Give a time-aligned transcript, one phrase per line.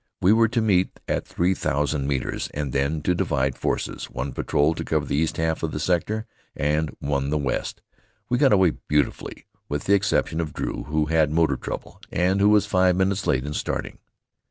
[0.19, 4.73] We were to meet at three thousand metres, and then to divide forces, one patrol
[4.73, 7.83] to cover the east half of the sector and one the west.
[8.27, 12.65] We got away beautifully, with the exception of Drew, who had motor trouble and was
[12.65, 13.99] five minutes late in starting.